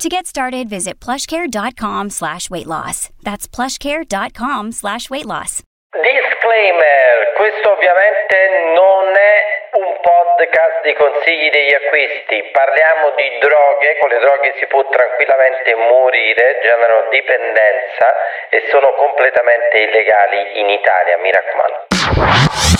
[0.00, 3.08] To get started, visit plushcare.com slash weight loss.
[3.24, 5.62] That's plushcare.com slash weight loss.
[5.96, 8.36] Disclaimer, questo ovviamente
[8.76, 14.66] non è un podcast di consigli degli acquisti, parliamo di droghe, con le droghe si
[14.68, 18.12] può tranquillamente morire, generano dipendenza
[18.52, 21.88] e sono completamente illegali in Italia, mi raccomando.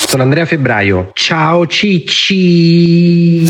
[0.04, 1.16] Sono Andrea Febbraio.
[1.16, 3.40] Ciao Cicci.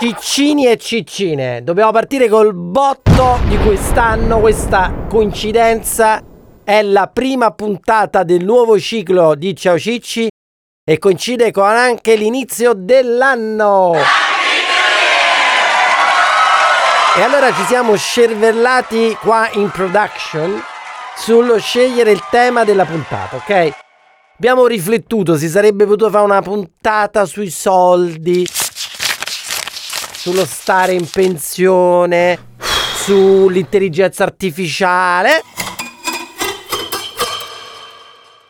[0.00, 6.22] Ciccini e ciccine, dobbiamo partire col botto di quest'anno, questa coincidenza
[6.64, 10.26] è la prima puntata del nuovo ciclo di Ciao Cicci
[10.82, 13.92] e coincide con anche l'inizio dell'anno.
[17.18, 20.62] E allora ci siamo scervellati qua in production
[21.14, 23.72] sullo scegliere il tema della puntata, ok?
[24.38, 28.46] Abbiamo riflettuto, si sarebbe potuto fare una puntata sui soldi,
[30.20, 35.42] sullo stare in pensione, sull'intelligenza artificiale.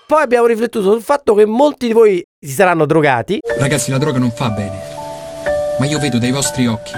[0.04, 3.38] Poi abbiamo riflettuto sul fatto che molti di voi si saranno drogati.
[3.56, 4.80] Ragazzi, la droga non fa bene.
[5.78, 6.90] Ma io vedo dai vostri occhi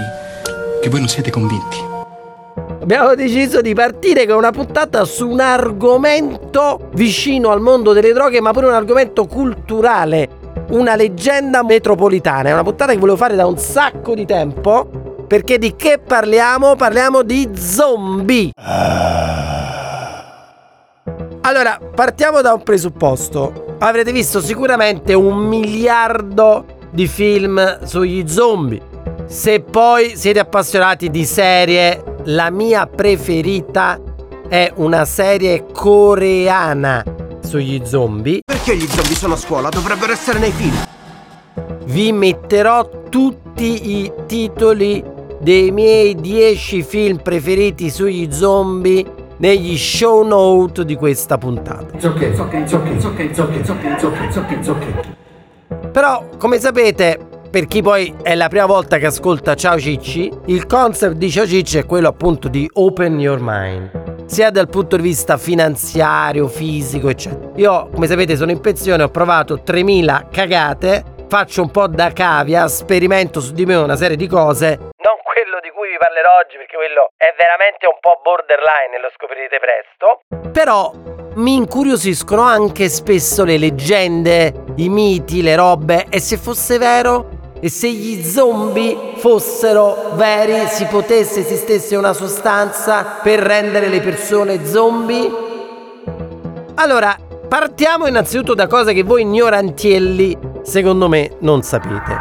[0.80, 1.76] che voi non siete convinti.
[2.80, 8.40] Abbiamo deciso di partire con una puntata su un argomento vicino al mondo delle droghe,
[8.40, 10.41] ma pure un argomento culturale
[10.72, 12.50] una leggenda metropolitana.
[12.50, 15.24] È una puntata che volevo fare da un sacco di tempo.
[15.26, 16.76] Perché di che parliamo?
[16.76, 18.50] Parliamo di zombie.
[21.40, 23.76] Allora, partiamo da un presupposto.
[23.78, 28.80] Avrete visto sicuramente un miliardo di film sugli zombie.
[29.26, 33.98] Se poi siete appassionati di serie, la mia preferita
[34.48, 37.02] è una serie coreana
[37.52, 38.40] sugli zombie.
[38.46, 39.68] Perché gli zombie sono a scuola?
[39.68, 40.74] Dovrebbero essere nei film.
[41.84, 45.04] Vi metterò tutti i titoli
[45.38, 49.04] dei miei 10 film preferiti sugli zombie
[49.36, 51.94] negli show note di questa puntata.
[51.94, 55.90] Ok, it's ok, it's ok, it's ok.
[55.92, 57.18] Però, come sapete,
[57.50, 61.46] per chi poi è la prima volta che ascolta Ciao Cicci, il concept di Ciao
[61.46, 64.01] Cicci è quello appunto di open your mind
[64.32, 67.50] sia dal punto di vista finanziario, fisico, eccetera.
[67.56, 72.66] Io, come sapete, sono in pensione, ho provato 3000 cagate, faccio un po' da cavia,
[72.66, 74.78] sperimento su di me una serie di cose.
[75.04, 79.10] Non quello di cui vi parlerò oggi, perché quello è veramente un po' borderline lo
[79.12, 80.50] scoprirete presto.
[80.50, 80.92] Però
[81.34, 87.68] mi incuriosiscono anche spesso le leggende, i miti, le robe, e se fosse vero e
[87.68, 95.30] se gli zombie fossero veri, si potesse, esistesse una sostanza per rendere le persone zombie?
[96.74, 102.18] Allora, partiamo innanzitutto da cose che voi ignorantielli, secondo me, non sapete.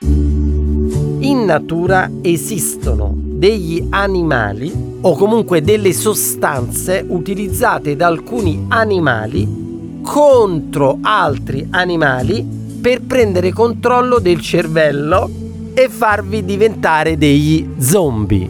[0.00, 9.61] In natura esistono degli animali o comunque delle sostanze utilizzate da alcuni animali
[10.02, 12.44] contro altri animali
[12.82, 15.30] per prendere controllo del cervello
[15.74, 18.48] e farvi diventare degli zombie.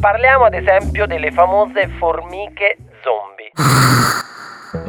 [0.00, 3.50] Parliamo ad esempio delle famose formiche zombie.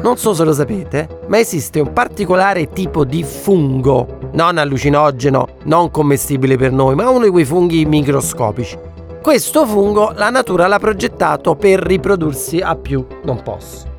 [0.02, 5.90] Non so se lo sapete, ma esiste un particolare tipo di fungo, non allucinogeno, non
[5.90, 8.78] commestibile per noi, ma uno di quei funghi microscopici.
[9.20, 13.94] Questo fungo la natura l'ha progettato per riprodursi a più non posso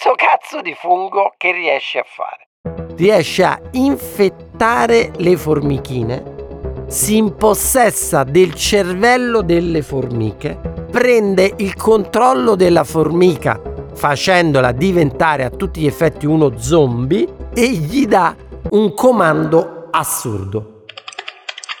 [0.00, 2.94] sto cazzo di fungo che riesce a fare?
[2.94, 10.56] Riesce a infettare le formichine, si impossessa del cervello delle formiche,
[10.88, 13.60] prende il controllo della formica
[13.92, 18.36] facendola diventare a tutti gli effetti uno zombie e gli dà
[18.70, 20.84] un comando assurdo.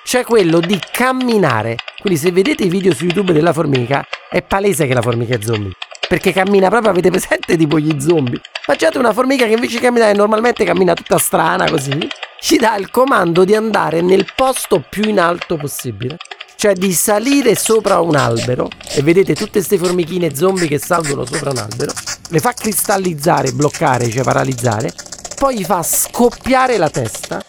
[0.02, 1.76] Cioè quello di camminare.
[2.00, 5.40] Quindi se vedete i video su YouTube della formica, è palese che la formica è
[5.40, 5.72] zombie
[6.08, 8.40] perché cammina proprio, avete presente tipo gli zombie.
[8.66, 12.08] Immaginate una formica che invece di camminare normalmente cammina tutta strana così,
[12.40, 16.16] ci dà il comando di andare nel posto più in alto possibile.
[16.56, 18.68] Cioè di salire sopra un albero.
[18.94, 21.92] E vedete tutte queste formichine zombie che salgono sopra un albero,
[22.30, 24.92] le fa cristallizzare, bloccare, cioè paralizzare,
[25.36, 27.44] poi gli fa scoppiare la testa,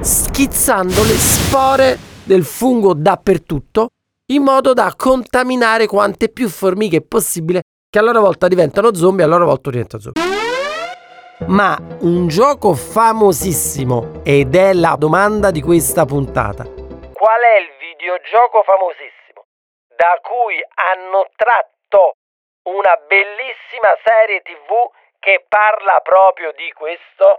[0.00, 3.88] schizzando le spore del fungo dappertutto
[4.32, 9.26] in modo da contaminare quante più formiche possibile che a loro volta diventano zombie e
[9.26, 10.22] a loro volta diventano zombie.
[11.46, 16.64] Ma un gioco famosissimo ed è la domanda di questa puntata.
[16.64, 19.44] Qual è il videogioco famosissimo
[19.94, 22.14] da cui hanno tratto
[22.64, 24.90] una bellissima serie TV
[25.20, 27.38] che parla proprio di questo?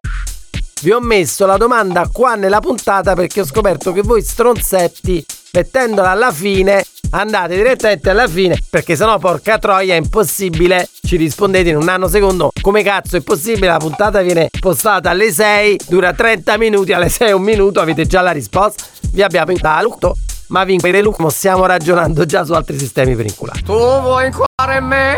[0.81, 5.25] Vi ho messo la domanda qua nella puntata perché ho scoperto che voi stronzetti,
[5.57, 11.69] mettendola alla fine, andate direttamente alla fine perché sennò porca troia è impossibile ci rispondete
[11.69, 16.57] in un nanosecondo come cazzo è possibile la puntata viene postata alle 6 dura 30
[16.57, 18.83] minuti alle 6 un minuto avete già la risposta
[19.13, 20.15] vi abbiamo inculto
[20.47, 25.15] ma vi inculto stiamo ragionando già su altri sistemi per inculare tu vuoi inculare me?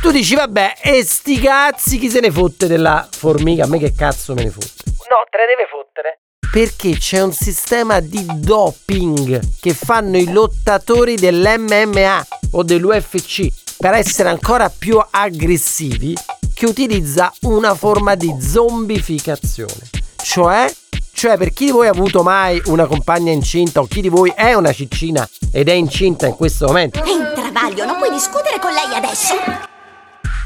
[0.00, 3.64] Tu dici, vabbè, e sti cazzi chi se ne fotte della formica?
[3.64, 4.80] A me che cazzo me ne fotte?
[4.86, 6.20] No, te ne deve fottere.
[6.50, 14.30] Perché c'è un sistema di doping che fanno i lottatori dell'MMA o dell'UFC per essere
[14.30, 16.14] ancora più aggressivi
[16.52, 19.90] che utilizza una forma di zombificazione.
[20.22, 20.74] Cioè,
[21.12, 24.32] cioè per chi di voi ha avuto mai una compagna incinta o chi di voi
[24.34, 27.02] è una ciccina ed è incinta in questo momento.
[27.02, 29.69] È in travaglio, non puoi discutere con lei adesso.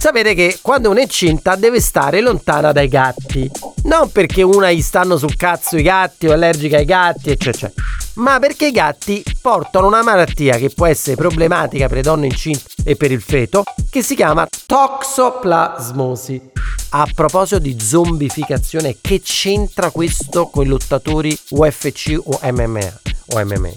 [0.05, 3.51] Sapete che quando è incinta deve stare lontana dai gatti.
[3.85, 7.73] Non perché una gli stanno sul cazzo i gatti o è allergica ai gatti, eccetera,
[8.17, 12.65] ma perché i gatti portano una malattia che può essere problematica per le donne incinte
[12.85, 16.51] e per il feto, che si chiama toxoplasmosi.
[16.91, 23.01] A proposito di zombificazione, che c'entra questo con i lottatori UFC o MMA?
[23.31, 23.73] O MMA?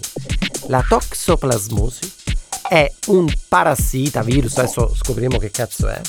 [0.68, 2.16] La toxoplasmosi
[2.68, 6.02] è un parassita virus, adesso scopriremo che cazzo è.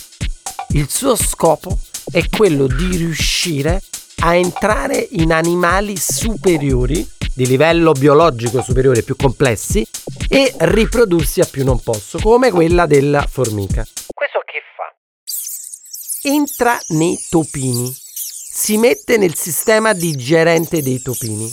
[0.73, 1.79] Il suo scopo
[2.11, 3.81] è quello di riuscire
[4.21, 9.87] a entrare in animali superiori, di livello biologico superiore, più complessi,
[10.29, 13.87] e riprodursi a più non posso, come quella della formica.
[14.13, 16.29] Questo che fa?
[16.29, 21.51] Entra nei topini, si mette nel sistema digerente dei topini.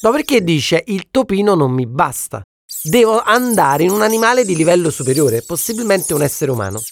[0.00, 2.42] Dopodiché dice il topino non mi basta,
[2.82, 6.82] devo andare in un animale di livello superiore, possibilmente un essere umano.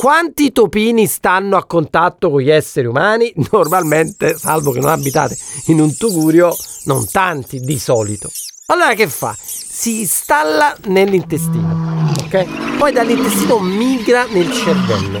[0.00, 3.30] Quanti topini stanno a contatto con gli esseri umani?
[3.52, 5.36] Normalmente, salvo che non abitate
[5.66, 8.30] in un tugurio, non tanti di solito.
[8.68, 9.36] Allora che fa?
[9.38, 12.78] Si installa nell'intestino, ok?
[12.78, 15.20] Poi dall'intestino migra nel cervello,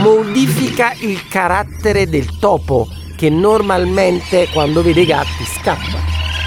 [0.00, 2.86] modifica il carattere del topo
[3.16, 5.98] che normalmente quando vede i gatti scappa,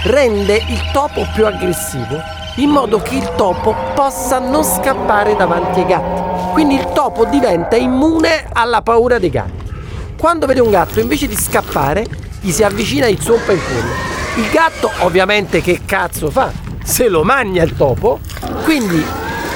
[0.06, 2.18] rende il topo più aggressivo
[2.58, 6.31] in modo che il topo possa non scappare davanti ai gatti.
[6.52, 9.70] Quindi il topo diventa immune alla paura dei gatti.
[10.18, 12.06] Quando vede un gatto, invece di scappare,
[12.42, 14.44] gli si avvicina e zoppa il culo.
[14.44, 16.52] Il gatto ovviamente che cazzo fa?
[16.84, 18.20] Se lo mangia il topo,
[18.64, 19.04] quindi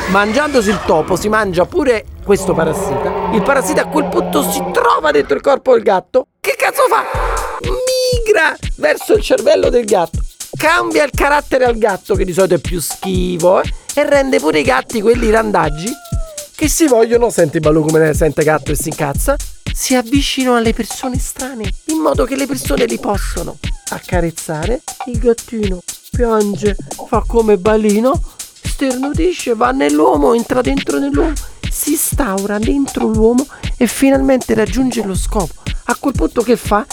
[0.09, 3.30] mangiandosi il topo si mangia pure questo parassita.
[3.33, 6.27] Il parassita a quel punto si trova dentro il corpo del gatto.
[6.39, 7.03] Che cazzo fa?
[7.62, 10.19] Migra verso il cervello del gatto
[10.56, 14.59] cambia il carattere al gatto, che di solito è più schivo, eh, e rende pure
[14.59, 15.88] i gatti quelli randaggi
[16.55, 19.35] che si vogliono, senti Balù come ne sente gatto e si incazza,
[19.73, 23.57] si avvicinano alle persone strane, in modo che le persone li possono
[23.89, 24.81] accarezzare.
[25.07, 26.75] Il gattino piange,
[27.07, 28.19] fa come balino,
[28.63, 31.33] sternudisce, va nell'uomo, entra dentro nell'uomo,
[31.69, 33.45] si instaura dentro l'uomo
[33.77, 35.53] e finalmente raggiunge lo scopo.
[35.88, 36.85] A quel punto che fa?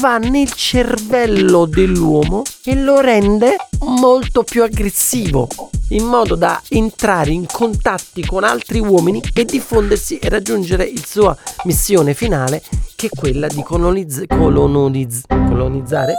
[0.00, 5.48] va nel cervello dell'uomo e lo rende molto più aggressivo,
[5.88, 11.36] in modo da entrare in contatti con altri uomini e diffondersi e raggiungere la sua
[11.64, 12.62] missione finale,
[12.96, 16.14] che è quella di coloniz- coloniz- colonizzare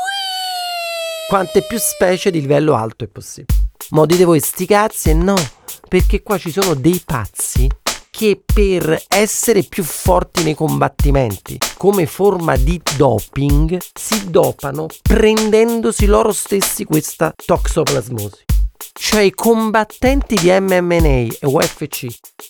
[1.27, 3.57] quante più specie di livello alto è possibile.
[3.89, 5.35] Ma dite voi sti cazzi e no,
[5.87, 7.67] perché qua ci sono dei pazzi
[8.09, 16.31] che per essere più forti nei combattimenti, come forma di doping, si dopano prendendosi loro
[16.31, 18.44] stessi questa toxoplasmosi.
[18.93, 22.07] Cioè i combattenti di MMA e UFC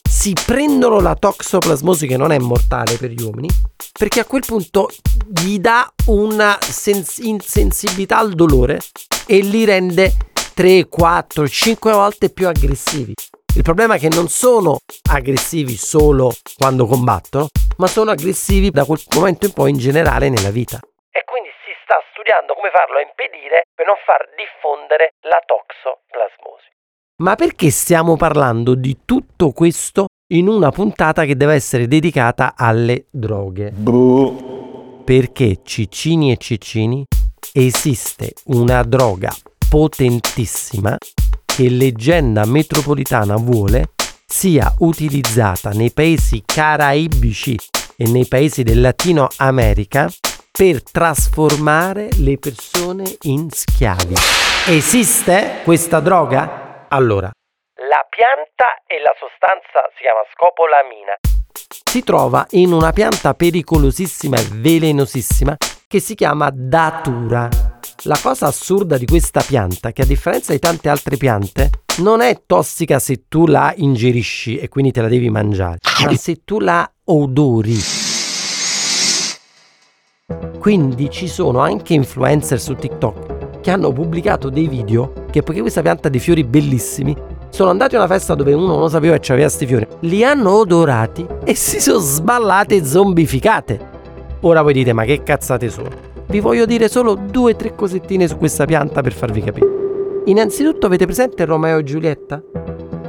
[0.10, 3.50] si prendono la toxoplasmosi che non è mortale per gli uomini
[3.98, 4.89] perché a quel punto
[5.27, 8.82] gli dà una sens- insensibilità al dolore
[9.25, 10.13] e li rende
[10.53, 13.13] 3, 4, 5 volte più aggressivi.
[13.55, 14.79] Il problema è che non sono
[15.10, 20.51] aggressivi solo quando combattono, ma sono aggressivi da quel momento in poi in generale nella
[20.51, 20.79] vita.
[22.25, 26.74] Studiando come farlo a impedire per non far diffondere la toxoplasmosi.
[27.22, 33.05] Ma perché stiamo parlando di tutto questo in una puntata che deve essere dedicata alle
[33.12, 33.70] droghe?
[33.70, 35.03] Boh.
[35.05, 37.05] Perché ciccini e ciccini
[37.53, 39.29] esiste una droga
[39.70, 40.98] potentissima
[41.46, 43.91] che leggenda metropolitana vuole
[44.25, 47.55] sia utilizzata nei paesi caraibici
[47.96, 50.10] e nei paesi del Latino America
[50.57, 54.13] per trasformare le persone in schiavi.
[54.67, 56.85] Esiste questa droga?
[56.88, 57.29] Allora,
[57.75, 61.15] la pianta e la sostanza si chiama scopolamina.
[61.83, 65.57] Si trova in una pianta pericolosissima e velenosissima
[65.88, 67.50] che si chiama datura.
[68.03, 72.43] La cosa assurda di questa pianta che a differenza di tante altre piante non è
[72.45, 76.89] tossica se tu la ingerisci e quindi te la devi mangiare, ma se tu la
[77.05, 78.04] odori.
[80.65, 85.84] Quindi ci sono anche influencer su TikTok che hanno pubblicato dei video che poiché questa
[85.84, 87.15] pianta ha dei fiori bellissimi
[87.50, 90.53] sono andati a una festa dove uno non sapeva che aveva questi fiori, li hanno
[90.53, 93.79] odorati e si sono sballate zombificate.
[94.41, 95.89] Ora voi dite, ma che cazzate sono?
[96.27, 99.67] Vi voglio dire solo due o tre cosettine su questa pianta per farvi capire.
[100.25, 102.41] Innanzitutto avete presente Romeo e Giulietta?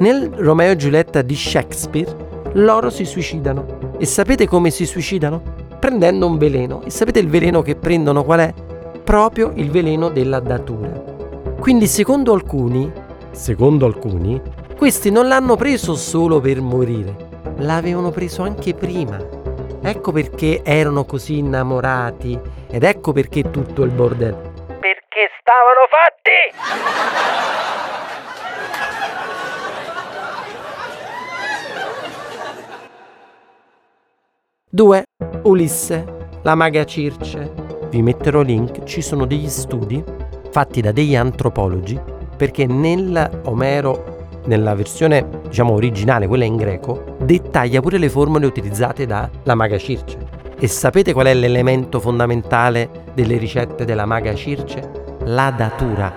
[0.01, 2.15] Nel Romeo e Giulietta di Shakespeare
[2.53, 3.95] loro si suicidano.
[3.99, 5.65] E sapete come si suicidano?
[5.79, 6.83] Prendendo un veleno.
[6.83, 8.55] E sapete il veleno che prendono qual è?
[9.05, 11.15] Proprio il veleno della datura.
[11.59, 12.91] Quindi secondo alcuni,
[13.31, 14.41] secondo alcuni,
[14.77, 17.15] questi non l'hanno preso solo per morire,
[17.59, 19.19] l'avevano preso anche prima.
[19.83, 24.53] Ecco perché erano così innamorati ed ecco perché tutto il bordello.
[24.67, 27.56] Perché stavano fatti!
[34.77, 35.05] Due,
[35.45, 36.05] Ulisse,
[36.43, 37.51] la maga Circe.
[37.89, 40.05] Vi metterò link, ci sono degli studi
[40.51, 41.99] fatti da degli antropologi
[42.37, 49.07] perché nel Omero, nella versione diciamo originale, quella in greco, dettaglia pure le formule utilizzate
[49.07, 50.19] dalla maga Circe.
[50.59, 55.17] E sapete qual è l'elemento fondamentale delle ricette della maga Circe?
[55.25, 56.13] La datura.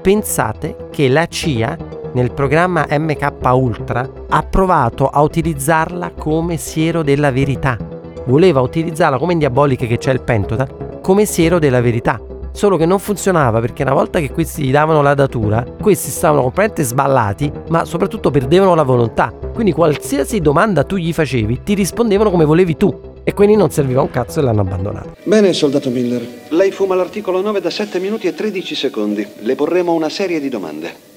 [0.00, 1.76] Pensate che la CIA
[2.18, 7.78] nel programma MK Ultra ha provato a utilizzarla come siero della verità.
[8.26, 12.20] Voleva utilizzarla come in Diaboliche che c'è il Pentotal, come siero della verità.
[12.50, 16.42] Solo che non funzionava perché una volta che questi gli davano la datura, questi stavano
[16.42, 19.32] completamente sballati, ma soprattutto perdevano la volontà.
[19.54, 23.16] Quindi qualsiasi domanda tu gli facevi, ti rispondevano come volevi tu.
[23.22, 25.14] E quindi non serviva un cazzo e l'hanno abbandonato.
[25.22, 26.26] Bene, soldato Miller.
[26.48, 29.24] Lei fuma l'articolo 9 da 7 minuti e 13 secondi.
[29.38, 31.07] Le porremo una serie di domande.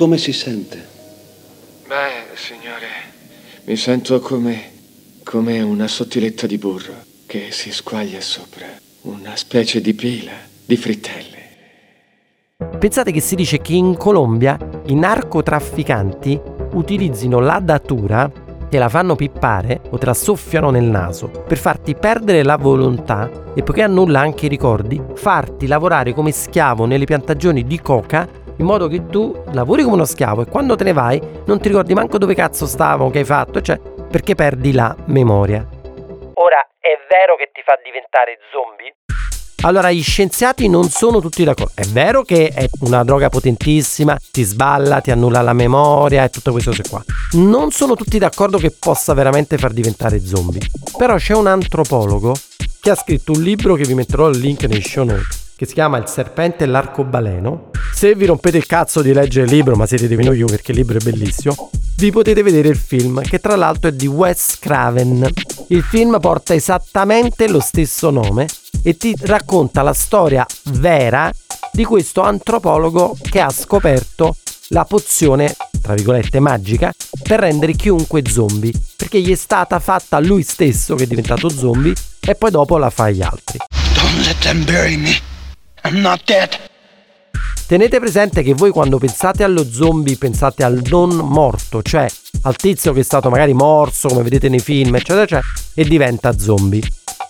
[0.00, 0.82] Come si sente?
[1.86, 2.86] Beh, signore,
[3.64, 4.70] mi sento come.
[5.24, 6.94] come una sottiletta di burro
[7.26, 8.64] che si squaglia sopra
[9.02, 10.32] una specie di pila
[10.64, 11.38] di frittelle.
[12.78, 16.40] Pensate che si dice che in Colombia i narcotrafficanti
[16.72, 18.32] utilizzino la datura,
[18.70, 23.52] te la fanno pippare o te la soffiano nel naso per farti perdere la volontà
[23.52, 28.66] e poiché annulla anche i ricordi, farti lavorare come schiavo nelle piantagioni di coca in
[28.66, 31.94] modo che tu lavori come uno schiavo e quando te ne vai non ti ricordi
[31.94, 35.66] manco dove cazzo stavo, che hai fatto, cioè perché perdi la memoria.
[36.34, 38.94] Ora, è vero che ti fa diventare zombie?
[39.62, 41.72] Allora, gli scienziati non sono tutti d'accordo.
[41.74, 46.50] È vero che è una droga potentissima, ti sballa, ti annulla la memoria e tutte
[46.50, 47.02] queste cose qua.
[47.32, 50.62] Non sono tutti d'accordo che possa veramente far diventare zombie.
[50.96, 52.34] Però c'è un antropologo
[52.80, 55.74] che ha scritto un libro che vi metterò il link nei show notes che si
[55.74, 57.69] chiama Il serpente e l'arcobaleno.
[58.00, 60.78] Se vi rompete il cazzo di leggere il libro, ma siete dei io perché il
[60.78, 65.30] libro è bellissimo, vi potete vedere il film, che tra l'altro è di Wes Craven.
[65.66, 68.46] Il film porta esattamente lo stesso nome
[68.82, 71.30] e ti racconta la storia vera
[71.72, 74.34] di questo antropologo che ha scoperto
[74.68, 76.90] la pozione, tra virgolette, magica
[77.22, 81.92] per rendere chiunque zombie, perché gli è stata fatta lui stesso che è diventato zombie
[82.18, 83.58] e poi dopo la fa agli altri.
[83.92, 85.20] Don't let them bury me.
[85.82, 86.69] I'm not dead.
[87.70, 92.04] Tenete presente che voi quando pensate allo zombie pensate al non morto, cioè
[92.42, 96.36] al tizio che è stato magari morso, come vedete nei film, eccetera, eccetera, e diventa
[96.36, 96.82] zombie.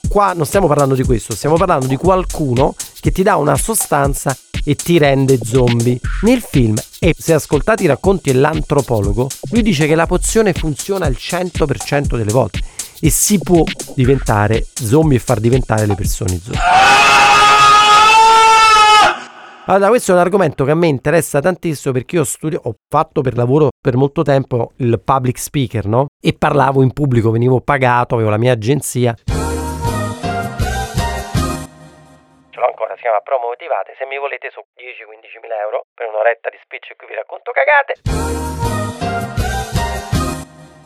[0.09, 4.35] Qua non stiamo parlando di questo, stiamo parlando di qualcuno che ti dà una sostanza
[4.65, 6.01] e ti rende zombie.
[6.23, 11.19] Nel film, e se ascoltate i racconti dell'antropologo, lui dice che la pozione funziona il
[11.21, 12.61] 100% delle volte
[12.99, 13.63] e si può
[13.95, 17.30] diventare zombie e far diventare le persone zombie.
[19.71, 23.21] Allora, questo è un argomento che a me interessa tantissimo perché io studio, ho fatto
[23.21, 26.07] per lavoro per molto tempo il public speaker, no?
[26.21, 29.15] E parlavo in pubblico, venivo pagato, avevo la mia agenzia.
[29.15, 29.23] Ce
[32.59, 33.95] l'ho ancora, si chiama Promo Motivate.
[33.97, 37.53] Se mi volete su 10-15 mila euro per un'oretta di speech e qui vi racconto
[37.55, 38.03] cagate.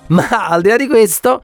[0.08, 1.40] Ma al di là di questo,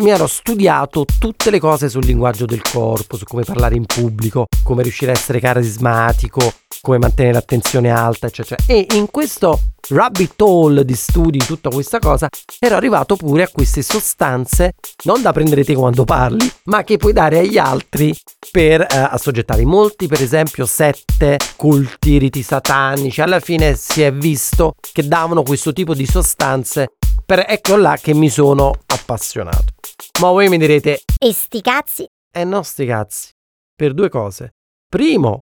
[0.00, 4.46] mi ero studiato tutte le cose sul linguaggio del corpo, su come parlare in pubblico,
[4.62, 8.62] come riuscire a essere carismatico, come mantenere l'attenzione alta, eccetera.
[8.66, 9.58] E in questo
[9.90, 12.28] rabbit hole di studi, tutta questa cosa,
[12.58, 17.12] ero arrivato pure a queste sostanze, non da prendere te quando parli, ma che puoi
[17.12, 18.16] dare agli altri
[18.50, 23.20] per eh, assoggettare molti, per esempio, sette culti, riti satanici.
[23.20, 26.92] Alla fine si è visto che davano questo tipo di sostanze.
[27.30, 29.66] Per ecco là che mi sono appassionato.
[30.20, 32.04] Ma voi mi direte: E sti cazzi?
[32.28, 33.30] Eh no, sti cazzi.
[33.72, 34.54] Per due cose.
[34.88, 35.38] Primo,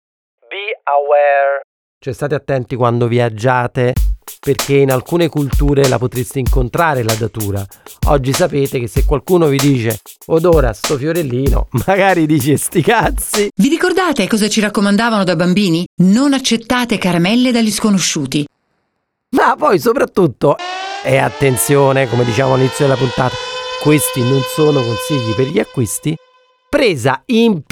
[0.48, 1.62] Be aware.
[1.98, 3.94] cioè state attenti quando viaggiate
[4.38, 7.66] perché in alcune culture la potreste incontrare la datura.
[8.06, 13.48] Oggi sapete che se qualcuno vi dice odora sto fiorellino, magari dice sti cazzi.
[13.52, 15.84] Vi ricordate cosa ci raccomandavano da bambini?
[16.02, 18.46] Non accettate caramelle dagli sconosciuti.
[19.32, 20.56] Ma poi soprattutto,
[21.02, 23.34] e attenzione, come diciamo all'inizio della puntata,
[23.82, 26.14] questi non sono consigli per gli acquisti,
[26.68, 27.62] presa in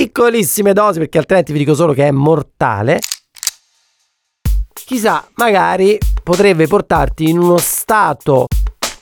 [0.00, 3.00] piccolissime dosi, perché altrimenti vi dico solo che è mortale.
[4.72, 8.46] Chissà, magari potrebbe portarti in uno stato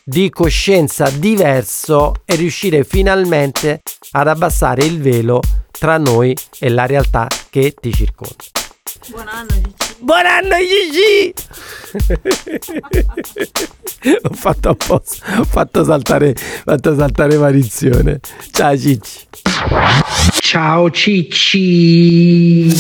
[0.03, 3.81] di coscienza diverso e riuscire finalmente
[4.13, 8.64] ad abbassare il velo tra noi e la realtà che ti circonda.
[9.09, 9.97] Buon anno, Gigi.
[10.01, 11.35] Buon anno Gigi!
[14.23, 18.21] ho fatto apposta, ho fatto saltare, fatto saltare maledizione.
[18.51, 19.27] Ciao Cicci.
[20.41, 22.73] Ciao Cicci.